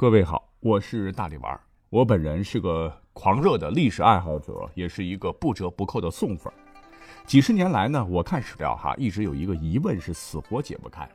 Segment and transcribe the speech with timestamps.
[0.00, 1.60] 各位好，我是大力丸。
[1.90, 6.50] 我本人是个狂热的历史爱好者，也是一个不折不扣的宋粉。
[7.26, 11.06] 几十年来呢，我看史料哈，一直有一个疑问是死活解不开。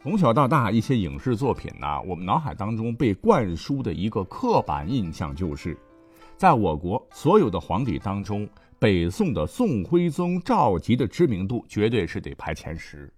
[0.00, 5.76] 从小到大，一些影视作品呢，我们脑海当中被灌输的一个刻板印象就是，
[6.36, 13.12] 在我国所有的皇帝当中，北宋的宋徽宗赵佶的知名度绝对是得排前十。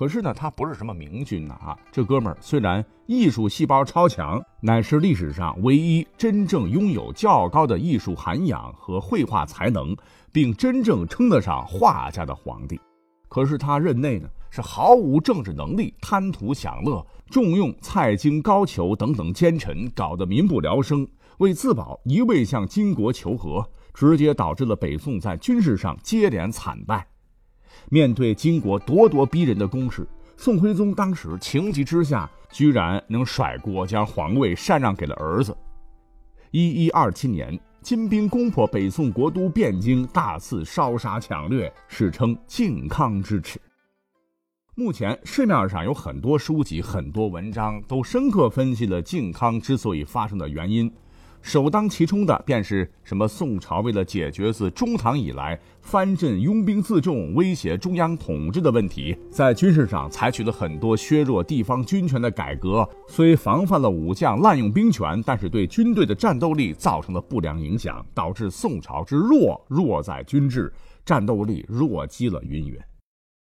[0.00, 1.78] 可是呢，他不是什么明君呐啊！
[1.92, 9.94] 这哥们儿虽然艺术细胞超强，乃是历史上唯一真正拥有较高的艺术涵养和绘画才能，
[10.32, 12.80] 并真正称得上画家的皇帝。
[13.28, 21.06] 可是他任内呢，是毫无政治能力，贪图享乐，重用蔡京、高俅等等奸臣，搞得民不聊生。
[21.40, 27.06] 为自保，一味向金国求和，直接导致了北宋在军事上接连惨败。
[27.88, 30.06] 面对金国咄咄逼人的攻势，
[30.36, 35.56] 宋徽宗当时情急之下，居然能甩锅将皇位禅让给了儿子。
[36.50, 43.60] 一一二七年，金兵攻破北宋国都汴京，大肆烧杀抢掠，史称靖康之耻。
[44.74, 50.90] 目前市面上有很多书籍、很多文章，都深刻分析了靖康之所以发生的原因。
[51.42, 53.26] 首当其冲的便是什么？
[53.26, 62.88] 宋朝为了解决自中唐以来藩镇拥兵自重、威胁中央统治的问题，在军事上采取了很多削弱地方军权的改革。
[63.08, 70.72] 虽防范了武将滥用兵权，但是对军队的战斗力造成了不良影响，导致宋朝之弱弱在军制，
[71.04, 72.78] 战斗力弱鸡了云云。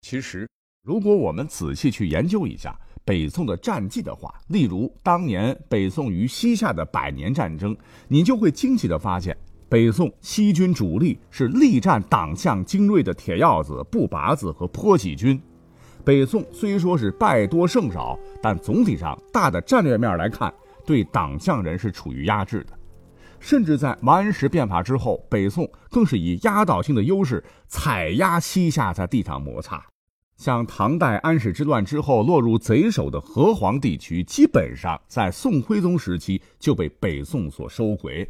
[0.02, 0.48] 其实，
[0.84, 2.76] 如果我们仔细去研究一下。
[3.04, 7.76] 北宋的战绩的话，例如当年北宋与西夏的百年战争，
[8.08, 9.36] 你就会惊奇的发现，
[9.68, 15.42] 北宋西军主力是力战党项精锐的铁鹞子、步拔子和坡喜军。
[16.06, 20.54] 北宋虽说是败多胜少，但总体上大的战略面来看，
[20.86, 22.78] 对党项人是处于压制的。
[23.40, 29.84] 甚至在王安石变法之后，北宋更是以压倒性的优势踩压西夏在地上摩擦。
[30.42, 38.28] 像唐代安史之乱之后落入贼手的河湟地区，基本上在宋徽宗时期就被北宋所收回。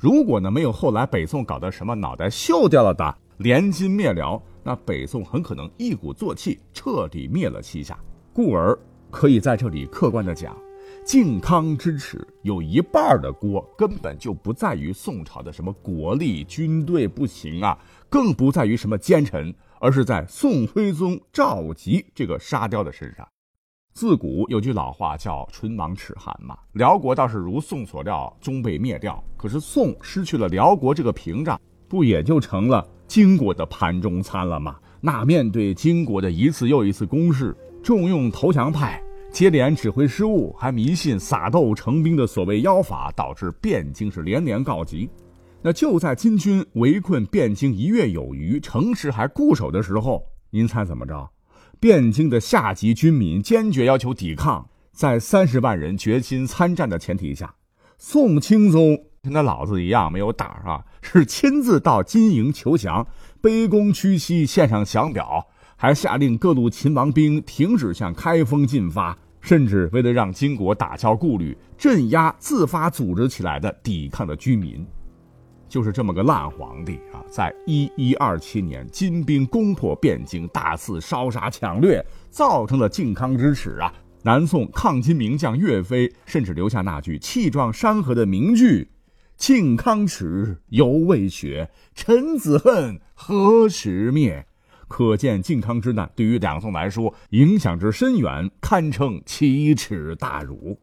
[0.00, 7.98] 如果呢没有后来北宋搞的什么脑袋锈掉了的联金灭辽，那北宋很可能一鼓作气彻底灭了西夏。
[8.32, 8.74] 故而
[9.10, 10.56] 可以在这里客观的讲，
[11.04, 19.54] 靖康之耻有一半的锅根本就不在于宋朝的什么国力、军队不行啊，更不在于什么奸臣。
[19.82, 23.26] 而是在宋徽宗赵佶这个沙雕的身上。
[23.92, 29.22] 自古有句老话叫“唇亡齿寒”嘛，辽国倒是如宋所料，终被灭掉。
[29.36, 34.78] 可是宋失去了辽国这个屏障，不也就成了金国的盘中餐了吗？
[35.00, 45.10] 那面对金国的一次又一次攻势，重用投降派，接连指挥失误，还迷信撒豆成兵的所谓妖法，导致汴京是连连告急。
[45.64, 51.30] 那就在金军围困汴京一月有余，城池还固守的时候，您猜怎么着？
[51.80, 57.54] 汴京的下级军民坚决要求抵抗，在三十万人决心参战的前提下，
[57.96, 63.06] 宋钦宗跟他老子一样没有胆儿啊，是亲自到金营求降，
[63.40, 65.46] 卑躬屈膝献上降表，
[65.76, 74.84] 还下令各路秦王兵停止向开封进发，甚至为了让金国打消顾虑，镇压自发组织起来的抵抗的居民。
[75.72, 77.24] 就是这么个烂皇帝啊！
[77.30, 83.90] 在一一二七年，金兵攻破汴京，大肆烧杀抢掠，造成了靖康之耻啊！
[84.22, 88.90] 南宋抗金名将岳飞甚至留下那句气壮山河的名句
[89.38, 94.46] ：“靖康耻，犹未雪；臣子恨，何时灭？”
[94.88, 100.78] 可见靖康之难对于两宋来说影响之深远，堪称奇耻大辱。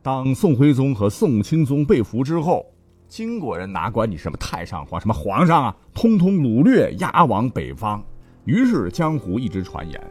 [0.00, 2.64] 当宋徽宗和宋钦宗被俘之后，
[3.12, 8.02] 金国人哪管你什么太上皇、什么皇上啊，通通掳掠押往北方。
[8.46, 10.02] 于是江湖一直传言，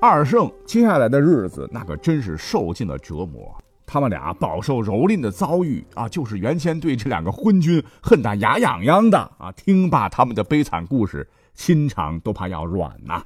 [0.00, 3.52] 二圣接下来的日子那可真是受尽了折磨。
[3.84, 9.50] 他们俩饱受蹂躏的遭遇啊，就是原先对这两个昏君恨得牙痒痒的啊。
[9.50, 13.24] 听罢他们的悲惨故事，心肠都怕要软呐。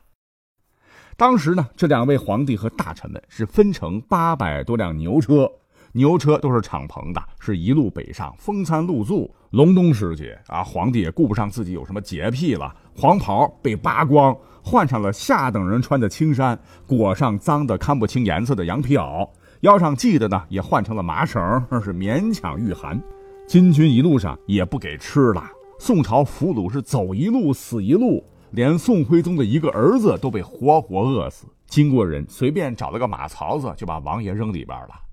[1.19, 5.53] 当时呢，这两位皇帝和大臣们是分成八百多辆牛车。
[5.93, 9.31] 牛车都是敞篷的，是一路北上，风餐露宿。
[9.51, 19.27] 隆冬时节啊，皇帝也顾不上自己有什么洁癖了，黄袍被扒光，换上了下等人穿的青衫，裹上脏的看不清颜色的羊皮袄，
[19.61, 21.41] 腰上系的呢也换成了麻绳，
[21.71, 23.03] 那是勉强御寒。
[23.47, 25.43] 金军一路上也不给吃了，
[25.79, 31.47] 宋朝俘虏是走一路死一路，连宋徽宗的一个儿子都被活活饿死。
[31.67, 35.08] 金国人随便找了个马槽子，就把王爷扔里边了。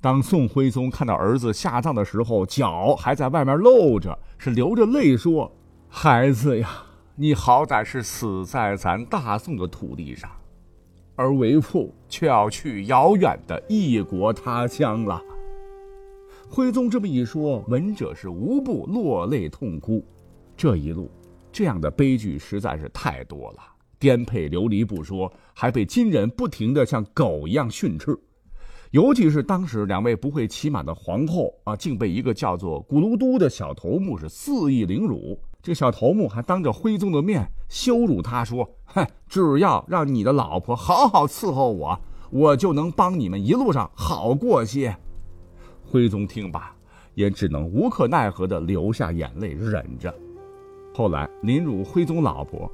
[0.00, 5.50] 当宋徽宗看到儿子下葬的时候，脚还在外面露着，是流着泪说
[5.90, 6.70] ：“孩子呀，
[7.16, 10.30] 你好歹是死在咱大宋的土地上，
[11.16, 15.20] 而为父却要去遥远的异国他乡了。”
[16.48, 20.04] 徽宗这么一说，闻者是无不落泪痛哭。
[20.56, 21.10] 这一路，
[21.50, 23.58] 这样的悲剧实在是太多了。
[23.98, 28.16] 颠沛流离不说，还被金人不停的像狗一样训斥。
[28.90, 35.38] 尤其是当时两位不会骑马的皇后啊，竟被一个叫做古卢都的小头目是肆意凌辱。
[35.60, 42.00] 这小头目还当着徽宗的面羞辱他，说：“哼，只要让你的老婆好好伺候我，
[42.30, 44.96] 我就能帮你们一路上好过些。”
[45.84, 46.74] 徽宗听罢，
[47.14, 50.14] 也只能无可奈何的流下眼泪忍着。
[50.94, 52.70] 后来凌辱徽宗老婆，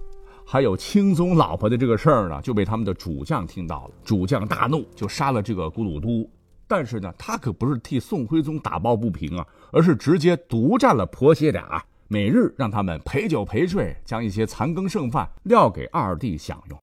[0.46, 3.94] 还有钦宗老婆的这个事儿呢，就被他们的主将听到了。
[4.05, 6.29] 主将大怒，就杀了这个古鲁都。
[6.67, 16.79] 但是呢，他可不是替宋徽宗打抱不平啊，而是直接独占了婆媳俩，每日让他们陪酒陪睡，将一些残羹剩饭撂给二弟享用。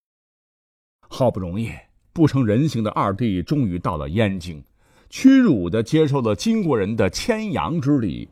[1.07, 1.71] 好不容易
[2.13, 4.63] 不成人形的二弟，终于到了燕京。
[5.09, 8.29] 屈辱地接受了金国人的牵羊之礼，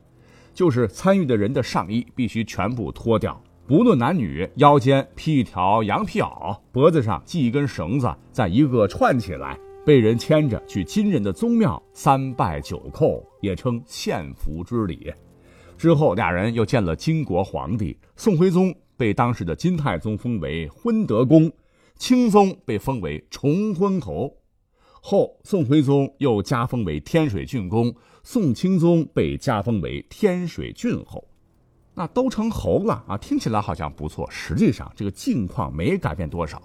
[0.54, 9.56] 就是参与的人的上衣必须全部脱掉，不论男女，腰间披一条羊皮袄，脖子上系一根绳子，再一个串起来，
[9.86, 15.14] 被人牵着去金人的宗庙三拜九叩，也称献俘之礼。
[15.78, 21.48] 之后，俩人又见了金国皇帝宋徽宗，被当时的金太宗封为昏德公，
[21.94, 24.36] 钦宗被封为崇昏侯。
[25.00, 27.94] 后宋徽宗又加封为天水郡公，
[28.24, 31.24] 宋钦宗被加封为天水郡侯，
[32.00, 33.18] 那都成猴了啊！
[33.18, 36.58] 听起来好像不错，实际上这个境况没改变多少。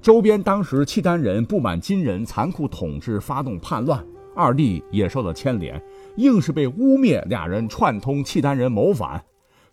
[0.00, 4.02] 周边当时契丹人不满金人残酷统治，发动叛乱，
[4.34, 5.78] 二弟也受了牵连，
[6.16, 9.22] 硬是被污蔑俩人串通契丹人谋反。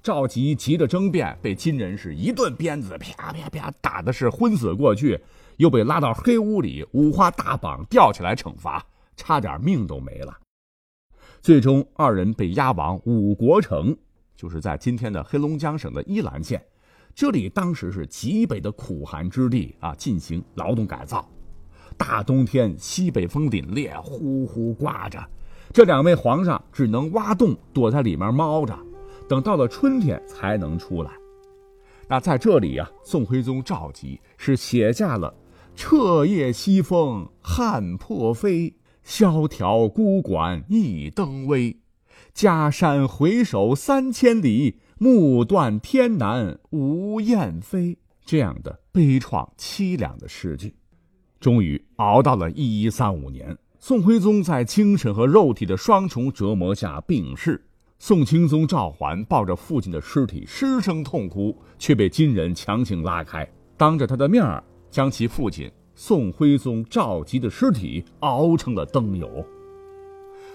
[0.03, 5.17] 赵佶急着争辩，被金人是一顿鞭子，啪啪啪打的是昏死过去。
[5.55, 8.85] 又被拉到黑屋里，五花大绑吊起来惩罚，
[9.15, 10.37] 差点命都没了。
[11.39, 13.95] 最终，二人被押往五国城，
[14.41, 16.59] 就是在今天的黑龙江省的依兰县。
[17.13, 21.29] 这里当时是极北的苦寒之地啊，进行劳动改造。
[21.95, 25.23] 大冬天，西北风凛冽，呼呼刮着，
[25.71, 28.75] 这两位皇上只能挖洞躲在里面猫着，
[29.29, 31.11] 等到了春天才能出来。
[32.07, 35.31] 那在这里呀，宋徽宗赵佶是写下了。
[35.75, 38.73] 彻夜西风汉破飞，
[39.03, 41.81] 萧条孤馆一灯微。
[42.33, 47.98] 家山回首三千里，目断天南无雁飞。
[48.25, 50.74] 这样的悲怆凄凉的诗句，
[51.39, 57.62] 终于熬到了一一三五年，宋徽宗在精神和肉体的双重折磨下病逝。
[58.00, 63.48] 宋钦宗赵桓抱着父亲的尸体失声痛哭，却被金人强行拉开，
[63.78, 64.63] 当着他的面儿。
[64.89, 69.45] 将其父亲宋徽宗赵佶的尸体熬成了灯油。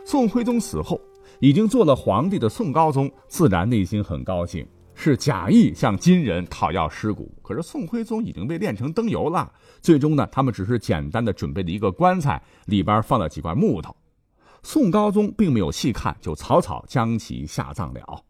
[0.05, 1.01] 宋徽宗死后，
[1.41, 7.31] 已经做了皇帝的宋高宗自然内心很高兴，是假意向金人讨要尸骨。
[7.43, 13.95] 可是宋徽宗已经被炼成灯油了，最终呢，他们只是简单的准备了一个棺材，里边放了几块木头。
[14.63, 18.25] 宋高宗并没有细看，就草草将其下葬了。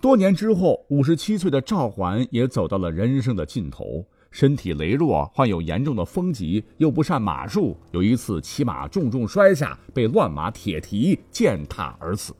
[0.00, 4.06] 多年之后，五十七岁的赵桓也走到了人生的尽头。
[4.34, 7.78] 身体羸弱，患有严重的风疾，又不善马术。
[7.92, 12.34] 有一次骑马重重摔下，被乱马铁蹄践踏而死。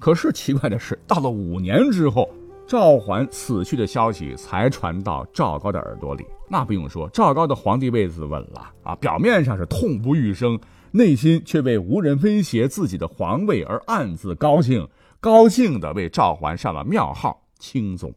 [0.00, 2.28] 可是奇怪的是，到了五年之后，
[2.66, 6.26] 赵桓死去的消息才传到赵高的耳朵里。
[6.48, 8.96] 那不用说，赵高的皇帝位子稳了啊！
[8.96, 10.58] 表面上是痛不欲生，
[10.90, 14.88] 内心却为无人威胁自己的皇位而暗自高兴，
[15.20, 18.12] 高兴的为赵桓上了庙号钦宗。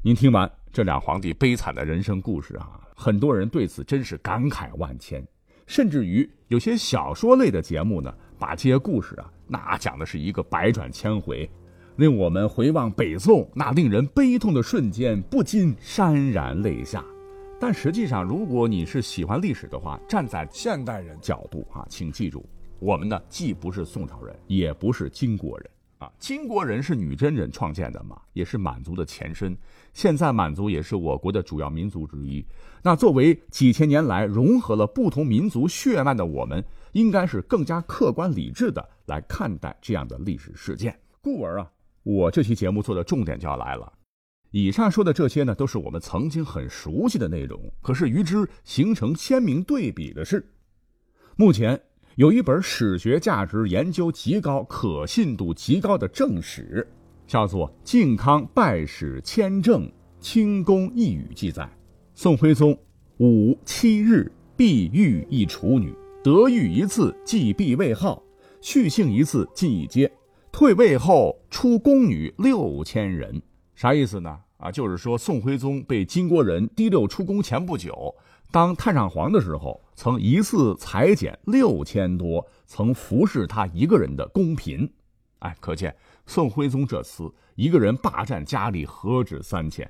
[0.00, 5.26] 您听完这俩皇帝悲惨的人生故事啊，很多人对此真是感慨万千，
[5.66, 11.50] 甚至于有些小说类的节目呢，把这些故事啊，那讲的是一个百转千回，
[11.96, 17.04] 令我们回望北宋那令人悲痛的瞬间，不禁潸然泪下。
[17.58, 25.68] 但实际上，如果你是喜欢历史的话，站在现代人角度啊，请记住，我们呢既不是宋朝人，也不是金国人。
[25.98, 29.56] 啊，金国人是女真人创建的嘛，也是满族的前身。
[29.92, 32.44] 现在满族也是我国的主要民族之一。
[32.82, 40.96] 那作为几千年来融合了不同民族血脉的我们，应该是更加客观理智的来看待这样的历史事件。
[41.20, 41.70] 故而啊，
[42.04, 43.92] 我这期节目做的重点就要来了。
[44.52, 47.60] 以上说的这些呢，都是我们曾经很熟悉的内容。
[47.82, 50.48] 可是与之形成鲜明对比的是，
[51.34, 51.80] 目前
[52.18, 56.84] 有一本史学价值研究极高、可信度极高的正史，
[57.28, 61.70] 叫做《靖康拜史签政清宫一语》，记载
[62.16, 62.76] 宋徽宗
[63.18, 65.94] 五七日必遇一处女，
[66.24, 68.20] 得遇一次即必位号，
[68.60, 70.10] 续姓一次即一阶，
[70.50, 73.40] 退位后出宫女六千人。
[73.76, 74.36] 啥意思呢？
[74.56, 78.12] 啊，就是说宋徽宗被金国人提溜出宫前不久。
[78.50, 84.90] 当太上皇的时候，曾一次裁减六千多曾服侍他一个人的宫嫔，
[85.40, 85.94] 哎，可见
[86.26, 89.88] 宋徽宗这次一个人霸占家里何止三千，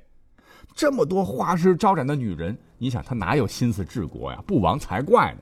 [0.75, 4.43] 这么多花枝招展的女人，你想他哪有心思治国呀？
[4.45, 5.41] 不亡才怪呢。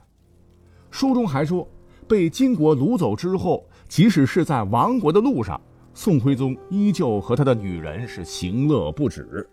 [0.92, 1.68] 书中还说，
[2.08, 5.60] 被金国掳走之后，即使是在亡国的路上，
[5.96, 9.50] 宋徽宗依旧和他的女人是行乐不止。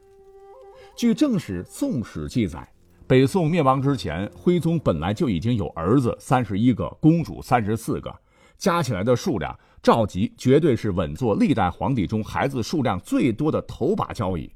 [0.94, 2.68] 据正史《宋史》记载。
[3.06, 8.14] 北宋灭亡之前，徽宗本来就已经有儿子三十一个，公主三十四个，
[8.56, 14.50] 加起来的数量，赵佶绝对是稳坐历代皇帝中孩子数量最多的头把交椅。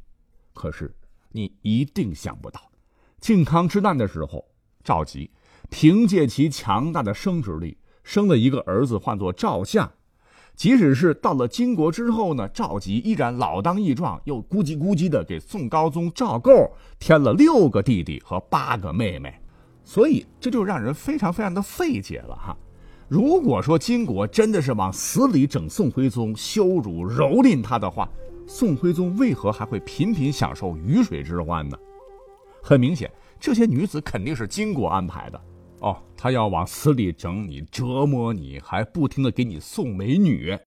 [0.55, 0.95] 可是，
[1.31, 2.71] 你一定想不到，
[3.21, 4.43] 靖康之难的时候，
[4.83, 5.29] 赵佶
[5.69, 9.93] 凭借其强大的生殖力，生了一个儿子，唤作赵相。
[10.59, 19.33] 即使是到了金国之后呢，赵佶依然老当益壮，又咕叽咕叽的给宋高宗赵构添了六个弟弟和八个妹妹，
[19.85, 22.57] 所以这就让人非常非常的费解了哈。
[23.07, 28.09] 如果说金国真的是往死里整宋徽宗，羞辱蹂躏他的话，
[28.45, 31.79] 宋徽宗为何还会频频享受鱼水之欢呢？
[32.61, 35.41] 很明显，这些女子肯定是金国安排的。
[35.81, 40.59] 哦，他要往死里整你，折磨你，还不停的给你送美女，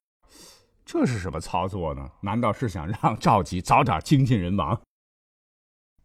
[0.85, 2.09] 这是什么操作呢？
[2.21, 4.79] 难道是想让赵佶早点精尽人亡？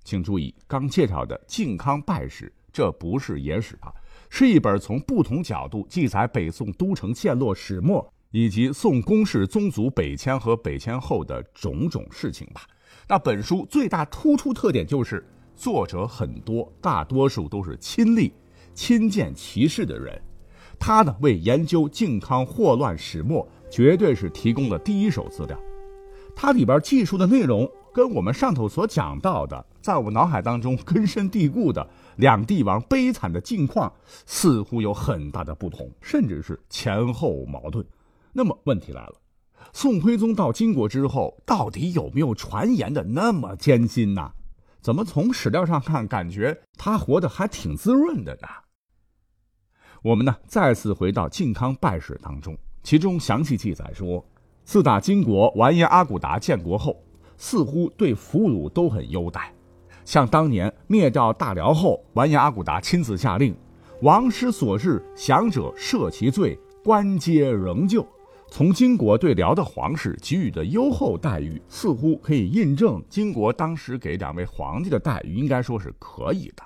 [0.03, 3.93] 请注意，刚介绍的《靖康败史》，这不是野史啊，
[4.29, 12.63] 是一本从不同角度记载北宋都城陷落始末以及宋宫室宗族北迁和北迁后的种种事情吧。
[13.09, 18.33] 那本书最大突出特点就是作者很多，大多数都是亲历。
[18.77, 20.21] 亲见其事的人，
[20.79, 25.59] 他呢为研究靖康祸乱始末，绝对是提供了第一手资料。
[26.37, 33.91] 它里边记述的内容，跟我们上头所讲到的，在我们脑海当中根深蒂固的两帝王悲惨的境况，
[34.27, 37.85] 似乎有很大的不同，甚至是前后矛盾。
[38.35, 39.15] 那么问题来了，
[39.73, 44.33] 宋徽宗到金国之后，到底有没有传言的那么艰辛呢？
[44.83, 48.49] 怎么从史料上看，感觉他活得还挺滋润的呢？
[50.07, 54.25] 我们呢再次回到靖康败史当中，其中详细记载说，
[54.63, 56.97] 自打金国完颜阿骨达建国后，
[57.37, 59.53] 似乎对俘虏都很优待。
[60.05, 63.53] 像当年灭掉大辽后，完颜阿骨达亲自下令，
[64.03, 68.07] 王师所至降者赦其罪，官阶仍旧。
[68.49, 76.63] 从金国对辽的皇室给予的优厚待遇，似乎可以印证金国当时给两位皇帝的待遇，应该说是可以的。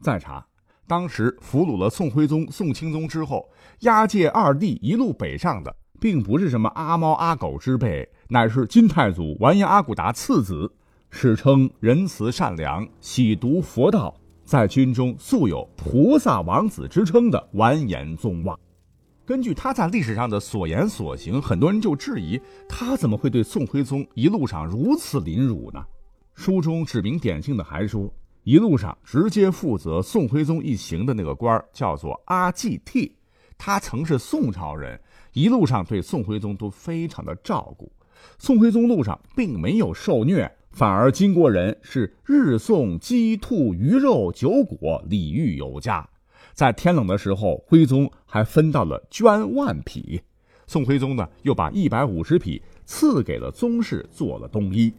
[0.00, 0.46] 再查。
[0.90, 3.48] 当时俘虏了宋徽宗、宋钦宗之后，
[3.82, 10.68] 押解二弟一路北上的，并不是什么阿猫阿狗之辈，乃是金太祖完颜阿骨达次子，
[11.08, 14.12] 史称仁慈善良、喜读佛道，
[14.44, 18.58] 在军中素有菩萨王子之称的完颜宗望。
[19.24, 22.36] 根据他在历史上的所言所行，很多人就质疑
[22.68, 25.80] 他怎么会对宋徽宗一路上如此凌辱呢？
[26.34, 28.12] 书中指名点姓的还说。
[28.44, 33.14] 一路上直接负责宋徽宗一行的那个官叫做阿济替，
[33.58, 34.98] 他曾是宋朝人，
[35.34, 37.92] 一路上对宋徽宗都非常的照顾。
[38.38, 46.08] 宋徽宗路上并没有受虐，反而金国人是日送鸡兔鱼肉酒果，礼遇有加。
[46.54, 50.20] 在天冷的时候，徽宗还分到了绢万匹，
[50.66, 54.92] 宋徽宗呢又把一百五十匹赐给了宗室做了冬衣。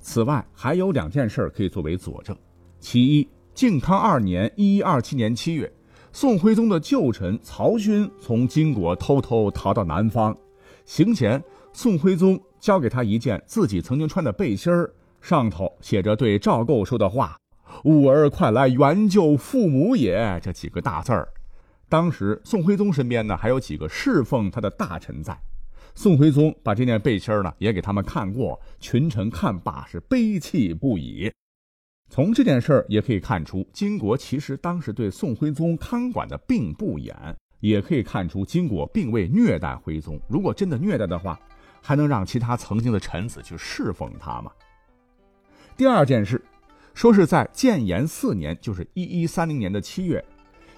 [0.00, 2.36] 此外，还有两件事可以作为佐证。
[2.82, 5.72] 其一，靖康二年（一一二七年）七月，
[6.12, 10.36] 宋徽宗的旧臣曹勋从金国偷偷逃到南方。
[10.84, 11.40] 行前，
[11.72, 17.38] 宋徽宗交给他一件自己曾经穿的背心儿，上头写着对赵构说的话
[17.86, 21.28] ：“吾儿快来援救父母也。”这几个大字儿。
[21.88, 25.38] 当时，宋徽宗身边呢还有几个侍奉他的大臣在。
[25.94, 31.30] 宋徽宗把这件背心儿呢也给他们看过，群臣看罢是悲泣不已。
[32.14, 37.16] 从这件事儿也可以看出，金国其实当时对宋徽宗看管的并不严，
[37.60, 40.20] 也可以看出金国并未虐待徽宗。
[40.28, 41.40] 如果真的虐待的话，
[41.80, 44.52] 还能让其他曾经的臣子去侍奉他吗？
[45.74, 46.38] 第二件事，
[46.92, 50.22] 说是在建炎四年，就是一一三零年的七月，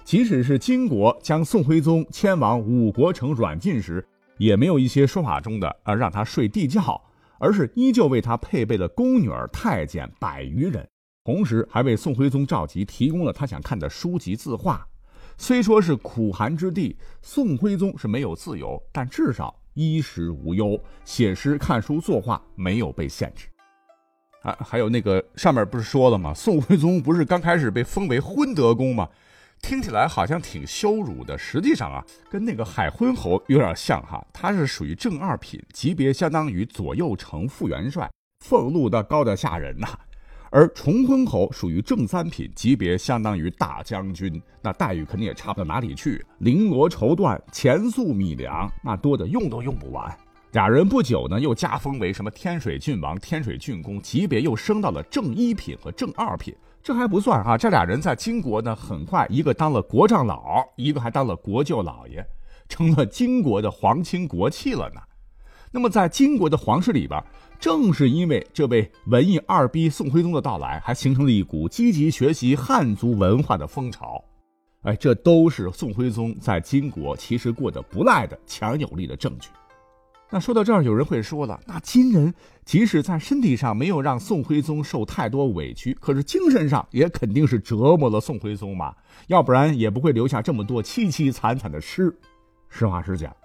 [0.05, 4.01] 即使是金国将宋徽宗迁往五国城软禁时，
[4.37, 6.97] 也没有一些说法中的啊让他睡地窖，
[7.39, 10.87] 而是依旧为他配备了宫女儿、太监百余人，
[11.25, 14.87] 同时还为宋徽宗赵佶提供了他想看的书籍字画。
[15.39, 23.47] 虽说是苦寒之地，宋徽宗是没有自由，但至少衣食无忧，写诗、看书、作画没有被限制。
[24.43, 26.31] 啊，还有那个上面不是说了吗？
[26.31, 29.09] 宋徽宗不是刚开始被封为昏德公吗？
[29.63, 34.23] 听起来好像挺羞辱的，实际上啊，跟那个海昏侯有点像哈。
[34.31, 38.07] 他是属于正二品，级别相当于左右丞副元帅，
[38.45, 39.87] 俸禄的高的吓人呐。
[40.51, 50.15] 而重昏侯属于正三品，级别相当于大将军，那待遇肯定也差不到哪里去，绫罗绸缎、钱粟米粮，那多的用都用不完。
[50.51, 56.55] 俩人不久呢，又加封为什么天水郡王、天水郡公，级别又升到了正一品和正二品。
[56.81, 62.25] 这还不算啊，这俩人在金国呢，很快一个当了国丈老，一个还当了国舅老爷，
[62.69, 65.01] 成了金国的皇亲国戚了呢。
[65.71, 67.21] 那么在金国的皇室里边。
[67.59, 74.23] 正是因为这位文艺二逼宋徽宗的到来，还形成了一股积极学习汉族文化的风潮。
[74.83, 79.49] 哎，这都是宋徽宗在金国其实过得不赖的强有力的证据。
[80.29, 82.33] 那说到这儿，有人会说了，那金人
[82.65, 88.93] 即使在身体上没有让宋徽宗受太多委屈，可是精神上也肯定是折磨了宋徽宗嘛，
[89.27, 92.15] 要不然也不会留下这么多凄凄惨惨的诗。
[92.69, 93.35] 实话实讲。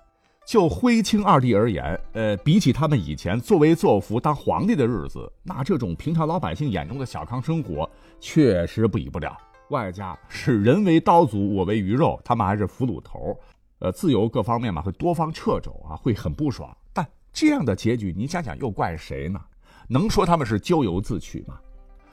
[0.47, 9.37] 就徽钦二帝而言，呃，比起他们以前作威作福当皇帝的日子，那这种平常老百姓眼中的小康生活确实比不了。
[9.69, 13.39] 外加是人为刀俎，我为鱼肉，他们还是俘虏头，
[13.79, 16.77] 呃，自由各方面嘛会多方掣肘啊，会很不爽。
[16.93, 19.41] 但这样的结局，你想想又怪谁呢？
[19.87, 21.61] 能说他们是咎由自取吗？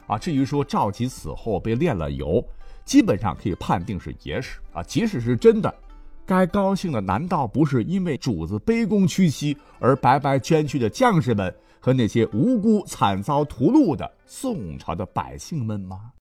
[0.06, 2.46] 啊，至于说赵佶死后被炼了油，
[2.86, 5.74] 基本上可以判定是野史啊，即使是真的。
[6.28, 16.12] 该高兴的难道不是因为主子卑躬屈膝而白白捐躯的将士们和那些无辜惨遭屠戮的宋朝的百姓们吗？